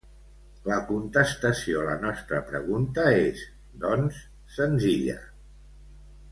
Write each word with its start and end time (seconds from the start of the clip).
La 0.69 0.77
contestació 0.91 1.83
a 1.83 1.83
la 1.89 1.97
nostra 2.07 2.41
pregunta 2.49 3.05
és, 3.19 3.45
doncs, 3.87 4.25
senzilla. 4.59 5.19